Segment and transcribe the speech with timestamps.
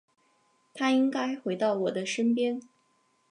[0.73, 2.59] 他应该回到我的身边